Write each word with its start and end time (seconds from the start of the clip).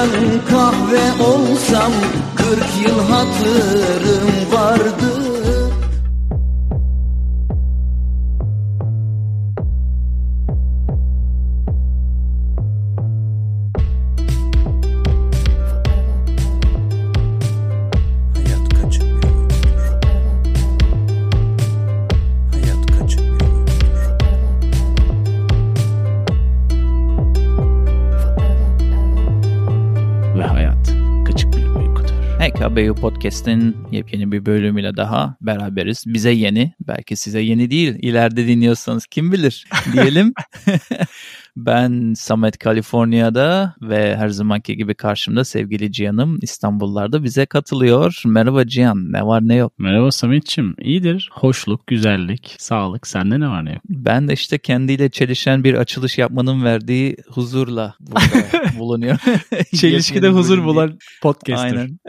ben 0.00 0.40
kahve 0.50 1.22
olsam 1.24 1.92
Kırk 2.36 2.88
yıl 2.88 3.00
hatırım 3.00 4.09
HKBU 32.70 32.94
Podcast'in 32.94 33.76
yepyeni 33.90 34.32
bir 34.32 34.46
bölümüyle 34.46 34.96
daha 34.96 35.36
beraberiz. 35.40 36.04
Bize 36.06 36.30
yeni, 36.30 36.72
belki 36.80 37.16
size 37.16 37.40
yeni 37.40 37.70
değil. 37.70 37.94
İleride 38.02 38.46
dinliyorsanız 38.46 39.06
kim 39.06 39.32
bilir 39.32 39.64
diyelim. 39.92 40.32
ben 41.56 42.14
Samet 42.16 42.58
Kaliforniya'da 42.58 43.74
ve 43.82 44.16
her 44.16 44.28
zamanki 44.28 44.76
gibi 44.76 44.94
karşımda 44.94 45.44
sevgili 45.44 45.92
Cihan'ım 45.92 46.38
İstanbul'larda 46.42 47.24
bize 47.24 47.46
katılıyor. 47.46 48.22
Merhaba 48.26 48.66
Cihan, 48.66 49.12
ne 49.12 49.26
var 49.26 49.48
ne 49.48 49.54
yok? 49.54 49.72
Merhaba 49.78 50.10
Samet'ciğim. 50.10 50.74
İyidir. 50.78 51.30
Hoşluk, 51.32 51.86
güzellik, 51.86 52.56
sağlık. 52.58 53.06
Sende 53.06 53.40
ne 53.40 53.48
var 53.48 53.64
ne 53.64 53.72
yok? 53.72 53.82
Ben 53.88 54.28
de 54.28 54.32
işte 54.32 54.58
kendiyle 54.58 55.10
çelişen 55.10 55.64
bir 55.64 55.74
açılış 55.74 56.18
yapmanın 56.18 56.64
verdiği 56.64 57.16
huzurla 57.28 57.94
burada 58.00 58.28
bulunuyor. 58.78 59.18
Çelişkide 59.76 60.28
huzur 60.28 60.64
bulan 60.64 60.98
podcaster. 61.22 61.76
Aynen. 61.76 61.98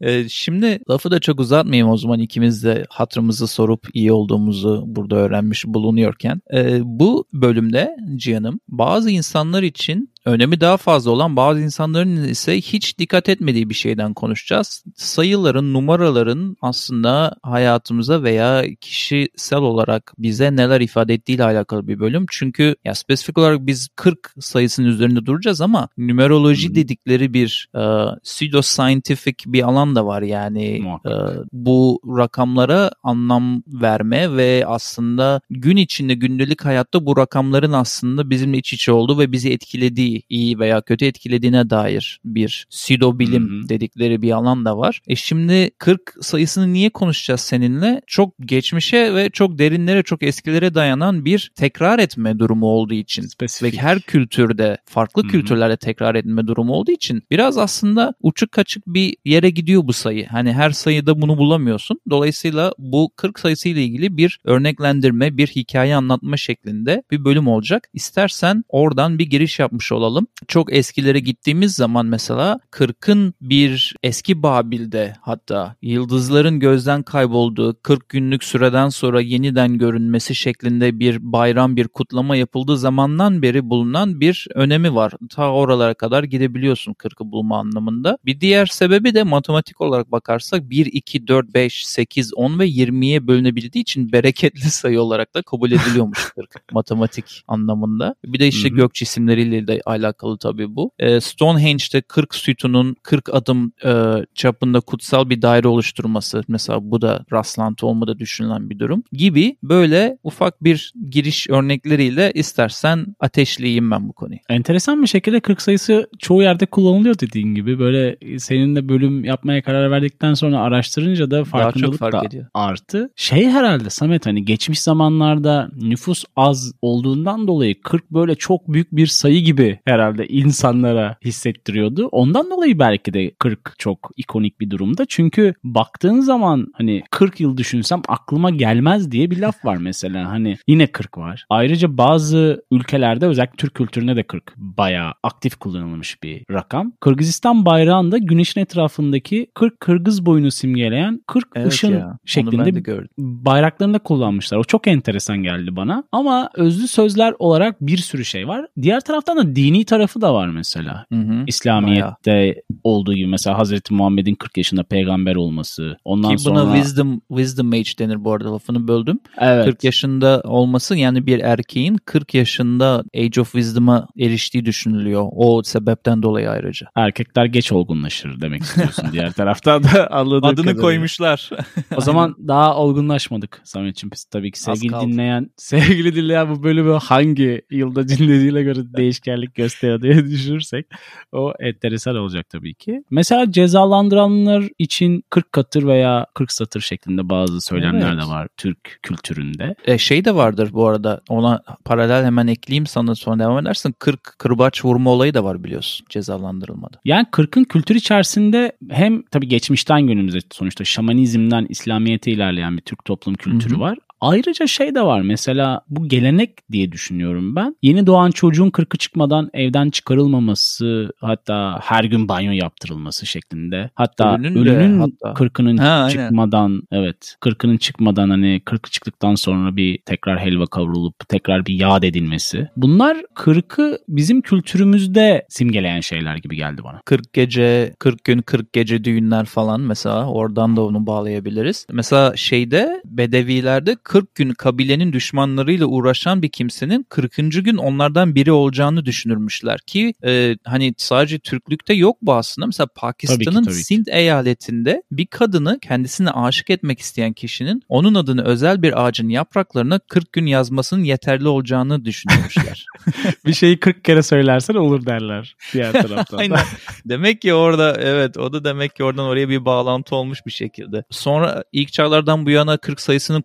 Ee, 0.00 0.28
Şimdi 0.28 0.80
lafı 0.90 1.10
da 1.10 1.20
çok 1.20 1.40
uzatmayayım 1.40 1.88
o 1.88 1.96
zaman 1.96 2.18
ikimiz 2.20 2.64
de 2.64 2.86
hatırımızı 2.90 3.46
sorup 3.46 3.86
iyi 3.94 4.12
olduğumuzu 4.12 4.84
burada 4.86 5.16
öğrenmiş 5.16 5.66
bulunuyorken. 5.66 6.40
Ee, 6.54 6.78
bu 6.82 7.24
bölümde 7.32 7.96
Cihan'ım 8.40 8.60
bazı 8.68 9.10
insanlar 9.10 9.62
için 9.62 10.12
önemi 10.24 10.60
daha 10.60 10.76
fazla 10.76 11.10
olan 11.10 11.36
bazı 11.36 11.60
insanların 11.60 12.24
ise 12.24 12.56
hiç 12.56 12.98
dikkat 12.98 13.28
etmediği 13.28 13.68
bir 13.70 13.74
şeyden 13.74 14.14
konuşacağız. 14.14 14.84
Sayıların, 14.96 15.74
numaraların 15.74 16.56
aslında 16.60 17.36
hayatımıza 17.42 18.22
veya 18.22 18.64
kişisel 18.80 19.58
olarak 19.58 20.12
bize 20.18 20.56
neler 20.56 20.80
ifade 20.80 21.14
ettiğiyle 21.14 21.44
alakalı 21.44 21.88
bir 21.88 22.00
bölüm. 22.00 22.26
Çünkü 22.30 22.76
ya 22.84 22.94
spesifik 22.94 23.38
olarak 23.38 23.66
biz 23.66 23.88
40 23.96 24.34
sayısının 24.40 24.86
üzerinde 24.86 25.26
duracağız 25.26 25.60
ama 25.60 25.88
numeroloji 25.98 26.68
Hmm. 26.68 26.74
dedikleri 26.74 27.34
bir 27.34 27.68
e, 27.74 27.82
pseudoscientific 28.24 29.36
bir 29.46 29.62
alan 29.62 29.96
da 29.96 30.06
var 30.06 30.22
yani 30.22 30.84
e, 31.06 31.12
bu 31.52 32.00
rakamlara 32.18 32.90
anlam 33.02 33.62
verme 33.66 34.36
ve 34.36 34.64
aslında 34.66 35.40
gün 35.50 35.76
içinde 35.76 36.14
gündelik 36.14 36.64
hayatta 36.64 37.06
bu 37.06 37.16
rakamların 37.16 37.72
aslında 37.72 38.30
bizimle 38.30 38.58
iç 38.58 38.72
içe 38.72 38.92
olduğu 38.92 39.18
ve 39.18 39.32
bizi 39.32 39.50
etkilediği, 39.50 40.09
iyi 40.28 40.58
veya 40.58 40.80
kötü 40.80 41.04
etkilediğine 41.04 41.70
dair 41.70 42.20
bir 42.24 42.66
pseudo 42.70 43.18
bilim 43.18 43.48
Hı 43.50 43.64
hı. 43.64 43.68
dedikleri 43.68 44.22
bir 44.22 44.32
alan 44.32 44.64
da 44.64 44.78
var. 44.78 45.00
E 45.08 45.16
şimdi 45.16 45.70
40 45.78 46.00
sayısını 46.20 46.72
niye 46.72 46.90
konuşacağız 46.90 47.40
seninle? 47.40 48.00
Çok 48.06 48.34
geçmişe 48.40 49.14
ve 49.14 49.30
çok 49.30 49.58
derinlere, 49.58 50.02
çok 50.02 50.22
eskilere 50.22 50.74
dayanan 50.74 51.24
bir 51.24 51.50
tekrar 51.56 51.98
etme 51.98 52.38
durumu 52.38 52.66
olduğu 52.66 52.94
için 52.94 53.22
Spesifik. 53.22 53.74
ve 53.74 53.78
her 53.78 54.00
kültürde 54.00 54.78
farklı 54.84 55.22
Hı 55.22 55.26
hı. 55.26 55.30
kültürlerde 55.30 55.76
tekrar 55.76 56.14
etme 56.14 56.46
durumu 56.46 56.72
olduğu 56.72 56.92
için 56.92 57.22
biraz 57.30 57.58
aslında 57.58 58.14
uçuk 58.22 58.52
kaçık 58.52 58.86
bir 58.86 59.16
yere 59.24 59.50
gidiyor 59.50 59.82
bu 59.84 59.92
sayı. 59.92 60.26
Hani 60.26 60.52
her 60.52 60.70
sayıda 60.70 61.22
bunu 61.22 61.38
bulamıyorsun. 61.38 62.00
Dolayısıyla 62.10 62.72
bu 62.78 63.10
40 63.16 63.38
sayısı 63.38 63.68
ile 63.68 63.84
ilgili 63.84 64.16
bir 64.16 64.38
örneklendirme, 64.44 65.36
bir 65.36 65.46
hikaye 65.46 65.96
anlatma 65.96 66.36
şeklinde 66.36 67.02
bir 67.10 67.24
bölüm 67.24 67.48
olacak. 67.48 67.88
İstersen 67.94 68.64
oradan 68.68 69.18
bir 69.18 69.26
giriş 69.26 69.58
yapmış 69.58 69.92
olalım. 69.92 69.99
Çok 70.48 70.72
eskilere 70.72 71.20
gittiğimiz 71.20 71.74
zaman 71.74 72.06
mesela 72.06 72.60
40'ın 72.70 73.34
bir 73.40 73.94
eski 74.02 74.42
Babil'de 74.42 75.14
hatta 75.20 75.76
yıldızların 75.82 76.60
gözden 76.60 77.02
kaybolduğu 77.02 77.82
40 77.82 78.08
günlük 78.08 78.44
süreden 78.44 78.88
sonra 78.88 79.20
yeniden 79.20 79.78
görünmesi 79.78 80.34
şeklinde 80.34 80.98
bir 80.98 81.32
bayram, 81.32 81.76
bir 81.76 81.88
kutlama 81.88 82.36
yapıldığı 82.36 82.78
zamandan 82.78 83.42
beri 83.42 83.70
bulunan 83.70 84.20
bir 84.20 84.46
önemi 84.54 84.94
var. 84.94 85.12
Ta 85.30 85.52
oralara 85.52 85.94
kadar 85.94 86.24
gidebiliyorsun 86.24 86.92
40'ı 86.92 87.32
bulma 87.32 87.58
anlamında. 87.58 88.18
Bir 88.24 88.40
diğer 88.40 88.66
sebebi 88.66 89.14
de 89.14 89.22
matematik 89.22 89.80
olarak 89.80 90.12
bakarsak 90.12 90.70
1, 90.70 90.86
2, 90.86 91.26
4, 91.28 91.54
5, 91.54 91.86
8, 91.86 92.34
10 92.34 92.58
ve 92.58 92.68
20'ye 92.68 93.26
bölünebildiği 93.26 93.82
için 93.82 94.12
bereketli 94.12 94.70
sayı 94.70 95.00
olarak 95.00 95.34
da 95.34 95.42
kabul 95.42 95.72
ediliyormuş 95.72 96.18
40 96.34 96.60
matematik 96.72 97.44
anlamında. 97.48 98.14
Bir 98.24 98.38
de 98.38 98.48
işte 98.48 98.68
Hı 98.68 98.72
hı. 98.72 98.76
gök 98.76 98.94
cisimleriyle 98.94 99.66
de 99.66 99.80
alakalı 99.90 100.38
tabii 100.38 100.76
bu. 100.76 100.90
Ee, 100.98 101.20
Stonehenge'de 101.20 102.00
40 102.00 102.34
sütunun 102.34 102.96
40 103.02 103.34
adım 103.34 103.72
e, 103.84 103.92
çapında 104.34 104.80
kutsal 104.80 105.30
bir 105.30 105.42
daire 105.42 105.68
oluşturması 105.68 106.42
mesela 106.48 106.78
bu 106.82 107.02
da 107.02 107.24
rastlantı 107.32 107.86
olmadı 107.86 108.18
düşünülen 108.18 108.70
bir 108.70 108.78
durum 108.78 109.02
gibi 109.12 109.56
böyle 109.62 110.18
ufak 110.24 110.64
bir 110.64 110.92
giriş 111.10 111.50
örnekleriyle 111.50 112.32
istersen 112.34 113.06
ateşleyeyim 113.20 113.90
ben 113.90 114.08
bu 114.08 114.12
konuyu. 114.12 114.38
Enteresan 114.48 115.02
bir 115.02 115.06
şekilde 115.06 115.40
40 115.40 115.62
sayısı 115.62 116.08
çoğu 116.18 116.42
yerde 116.42 116.66
kullanılıyor 116.66 117.18
dediğin 117.18 117.54
gibi. 117.54 117.78
Böyle 117.78 118.16
seninle 118.38 118.88
bölüm 118.88 119.24
yapmaya 119.24 119.62
karar 119.62 119.90
verdikten 119.90 120.34
sonra 120.34 120.60
araştırınca 120.60 121.30
da 121.30 121.44
farkındalık 121.44 121.98
fark 121.98 122.12
da 122.12 122.24
ediyor. 122.24 122.46
arttı. 122.54 123.10
Şey 123.16 123.48
herhalde 123.48 123.90
Samet 123.90 124.26
hani 124.26 124.44
geçmiş 124.44 124.80
zamanlarda 124.80 125.70
nüfus 125.82 126.24
az 126.36 126.72
olduğundan 126.82 127.48
dolayı 127.48 127.80
40 127.80 128.10
böyle 128.10 128.34
çok 128.34 128.72
büyük 128.72 128.92
bir 128.92 129.06
sayı 129.06 129.44
gibi 129.44 129.79
herhalde 129.84 130.26
insanlara 130.26 131.16
hissettiriyordu. 131.24 132.06
Ondan 132.06 132.50
dolayı 132.50 132.78
belki 132.78 133.14
de 133.14 133.30
40 133.30 133.74
çok 133.78 134.10
ikonik 134.16 134.60
bir 134.60 134.70
durumda. 134.70 135.04
Çünkü 135.08 135.54
baktığın 135.64 136.20
zaman 136.20 136.66
hani 136.74 137.02
40 137.10 137.40
yıl 137.40 137.56
düşünsem 137.56 138.02
aklıma 138.08 138.50
gelmez 138.50 139.10
diye 139.10 139.30
bir 139.30 139.38
laf 139.38 139.64
var 139.64 139.76
mesela. 139.76 140.30
Hani 140.30 140.56
yine 140.68 140.86
40 140.86 141.18
var. 141.18 141.44
Ayrıca 141.50 141.98
bazı 141.98 142.64
ülkelerde 142.70 143.26
özellikle 143.26 143.56
Türk 143.56 143.74
kültüründe 143.74 144.16
de 144.16 144.22
40 144.22 144.54
bayağı 144.56 145.12
aktif 145.22 145.56
kullanılmış 145.56 146.22
bir 146.22 146.44
rakam. 146.50 146.92
Kırgızistan 147.00 147.66
bayrağında 147.66 148.18
güneşin 148.18 148.60
etrafındaki 148.60 149.46
40 149.54 149.80
Kırgız 149.80 150.26
boyunu 150.26 150.50
simgeleyen 150.50 151.20
40 151.26 151.56
ışın 151.66 151.92
ya, 151.92 152.18
şeklinde 152.24 152.74
bayraklarında 153.18 153.98
kullanmışlar. 153.98 154.58
O 154.58 154.64
çok 154.64 154.86
enteresan 154.86 155.38
geldi 155.38 155.76
bana. 155.76 156.04
Ama 156.12 156.50
özlü 156.54 156.88
sözler 156.88 157.34
olarak 157.38 157.80
bir 157.80 157.96
sürü 157.96 158.24
şey 158.24 158.48
var. 158.48 158.66
Diğer 158.82 159.00
taraftan 159.00 159.36
da 159.36 159.56
dini 159.70 159.84
tarafı 159.84 160.20
da 160.20 160.34
var 160.34 160.48
mesela. 160.48 161.06
Hı 161.12 161.18
hı. 161.18 161.44
İslamiyet'te 161.46 162.62
olduğu 162.84 163.14
gibi 163.14 163.26
mesela 163.26 163.58
Hazreti 163.58 163.94
Muhammed'in 163.94 164.34
40 164.34 164.56
yaşında 164.56 164.82
peygamber 164.82 165.36
olması. 165.36 165.96
Ondan 166.04 166.36
Ki 166.36 166.44
buna 166.46 166.60
sonra 166.60 166.74
wisdom 166.74 167.20
wisdom 167.28 167.72
age 167.72 167.90
denir 167.98 168.24
bu 168.24 168.32
arada 168.32 168.52
lafını 168.52 168.88
böldüm. 168.88 169.20
evet. 169.38 169.64
40 169.64 169.84
yaşında 169.84 170.42
olması 170.44 170.96
yani 170.96 171.26
bir 171.26 171.38
erkeğin 171.38 171.96
40 172.04 172.34
yaşında 172.34 173.04
age 173.16 173.40
of 173.40 173.52
wisdom'a 173.52 174.06
eriştiği 174.18 174.64
düşünülüyor. 174.64 175.28
O 175.32 175.62
sebepten 175.62 176.22
dolayı 176.22 176.50
ayrıca. 176.50 176.86
erkekler 176.96 177.44
geç 177.44 177.72
olgunlaşır 177.72 178.40
demek 178.40 178.62
istiyorsun. 178.62 179.06
Diğer 179.12 179.32
taraftan 179.32 179.82
da 179.82 180.10
anladığım 180.10 180.44
Adını 180.44 180.56
kadarıyla. 180.56 180.82
koymuşlar. 180.82 181.50
O 181.96 182.00
zaman 182.00 182.34
daha 182.48 182.76
olgunlaşmadık 182.76 183.60
Samet'ciğim. 183.64 184.10
Tabii 184.30 184.50
ki 184.52 184.60
sevgili 184.60 184.92
dinleyen, 185.00 185.50
sevgili 185.56 186.14
dinleyen 186.14 186.50
bu 186.50 186.62
bölümü 186.62 186.92
hangi 186.92 187.62
yılda 187.70 188.08
dinlediğine 188.08 188.62
göre 188.62 188.80
değişkenlik 188.96 189.54
gösteriyor 189.62 190.02
diye 190.02 190.14
düşünürsek 190.30 190.86
o 191.32 191.52
enteresan 191.60 192.16
olacak 192.16 192.48
tabii 192.50 192.74
ki. 192.74 193.04
Mesela 193.10 193.52
cezalandıranlar 193.52 194.64
için 194.78 195.24
40 195.30 195.52
katır 195.52 195.86
veya 195.86 196.26
40 196.34 196.52
satır 196.52 196.80
şeklinde 196.80 197.28
bazı 197.28 197.60
söylemler 197.60 198.12
Evet. 198.12 198.22
de 198.22 198.26
var 198.28 198.48
Türk 198.56 198.98
kültüründe. 199.02 199.74
E, 199.84 199.98
şey 199.98 200.24
de 200.24 200.34
vardır 200.34 200.70
bu 200.72 200.86
arada 200.86 201.20
ona 201.28 201.62
paralel 201.84 202.24
hemen 202.24 202.46
ekleyeyim 202.46 202.86
sana 202.86 203.14
sonra 203.14 203.38
devam 203.38 203.58
edersin. 203.58 203.94
40 203.98 204.38
kırbaç 204.38 204.84
vurma 204.84 205.10
olayı 205.10 205.34
da 205.34 205.44
var 205.44 205.64
biliyorsun 205.64 206.06
cezalandırılmada. 206.08 206.96
Yani 207.04 207.26
40'ın 207.32 207.64
kültür 207.64 207.94
içerisinde 207.94 208.72
hem 208.90 209.22
tabii 209.22 209.48
geçmişten 209.48 210.06
günümüze 210.06 210.38
sonuçta 210.52 210.84
şamanizmden 210.84 211.66
İslamiyet'e 211.68 212.30
ilerleyen 212.30 212.76
bir 212.76 212.82
Türk 212.82 213.04
toplum 213.04 213.34
kültürü 213.34 213.74
Hı 213.74 213.76
hı. 213.76 213.80
var. 213.80 213.98
Ayrıca 214.20 214.66
şey 214.66 214.94
de 214.94 215.02
var 215.02 215.20
mesela 215.20 215.80
bu 215.88 216.08
gelenek 216.08 216.70
diye 216.72 216.92
düşünüyorum 216.92 217.56
ben. 217.56 217.76
Yeni 217.82 218.06
doğan 218.06 218.30
çocuğun 218.30 218.70
kırkı 218.70 218.98
çıkmadan 218.98 219.50
evden 219.54 219.90
çıkarılmaması 219.90 221.12
hatta 221.20 221.78
her 221.82 222.04
gün 222.04 222.28
banyo 222.28 222.52
yaptırılması 222.52 223.26
şeklinde. 223.26 223.90
Hatta 223.94 224.34
Ölünün 224.34 224.56
ölünün 224.56 225.00
hatta. 225.00 225.34
kırkının 225.34 225.76
Ha, 225.76 225.88
aynen. 225.88 226.08
çıkmadan 226.08 226.82
evet 226.92 227.36
kırkının 227.40 227.76
çıkmadan 227.76 228.30
hani 228.30 228.60
kırkı 228.64 228.90
çıktıktan 228.90 229.34
sonra 229.34 229.76
bir 229.76 229.98
tekrar 230.06 230.38
helva 230.40 230.66
kavrulup 230.66 231.28
tekrar 231.28 231.66
bir 231.66 231.74
yad 231.74 232.02
edilmesi. 232.02 232.68
Bunlar 232.76 233.16
kırkı 233.34 233.98
bizim 234.08 234.40
kültürümüzde 234.40 235.46
simgeleyen 235.48 236.00
şeyler 236.00 236.36
gibi 236.36 236.56
geldi 236.56 236.82
bana. 236.84 237.00
40 237.04 237.32
gece, 237.32 237.94
40 237.98 238.24
gün, 238.24 238.38
40 238.38 238.72
gece 238.72 239.04
düğünler 239.04 239.44
falan 239.44 239.80
mesela 239.80 240.26
oradan 240.26 240.76
da 240.76 240.82
onu 240.84 241.06
bağlayabiliriz. 241.06 241.86
Mesela 241.92 242.36
şeyde 242.36 243.02
Bedevilerde 243.04 243.96
40 244.10 244.34
gün 244.34 244.54
kabilenin 244.54 245.12
düşmanlarıyla 245.12 245.86
uğraşan 245.86 246.42
bir 246.42 246.48
kimsenin 246.48 247.06
40. 247.08 247.36
gün 247.36 247.76
onlardan 247.76 248.34
biri 248.34 248.52
olacağını 248.52 249.06
düşünürmüşler 249.06 249.80
ki 249.80 250.14
e, 250.24 250.56
hani 250.64 250.94
sadece 250.96 251.38
Türklükte 251.38 251.94
yok 251.94 252.16
bu 252.22 252.34
aslında. 252.34 252.66
Mesela 252.66 252.86
Pakistan'ın. 252.94 253.62
Sindh 253.62 254.08
eyaletinde 254.08 255.02
bir 255.10 255.26
kadını 255.26 255.78
kendisine 255.80 256.30
aşık 256.30 256.70
etmek 256.70 257.00
isteyen 257.00 257.32
kişinin 257.32 257.82
onun 257.88 258.14
adını 258.14 258.44
özel 258.44 258.82
bir 258.82 259.06
ağacın 259.06 259.28
yapraklarına 259.28 259.98
40 259.98 260.32
gün 260.32 260.46
yazmasının 260.46 261.04
yeterli 261.04 261.48
olacağını 261.48 262.04
düşünürmüşler. 262.04 262.86
bir 263.46 263.52
şeyi 263.52 263.80
40 263.80 264.04
kere 264.04 264.22
söylersen 264.22 264.74
olur 264.74 265.06
derler 265.06 265.56
diğer 265.72 265.92
taraftan. 266.02 266.38
Aynen. 266.38 266.58
Demek 267.04 267.42
ki 267.42 267.54
orada 267.54 267.96
evet 268.00 268.36
o 268.36 268.52
da 268.52 268.64
demek 268.64 268.96
ki 268.96 269.04
oradan 269.04 269.24
oraya 269.24 269.48
bir 269.48 269.64
bağlantı 269.64 270.16
olmuş 270.16 270.46
bir 270.46 270.50
şekilde. 270.50 271.04
Sonra 271.10 271.64
ilk 271.72 271.92
çağlardan 271.92 272.46
bu 272.46 272.50
yana 272.50 272.76
40 272.76 273.00
sayısının 273.00 273.42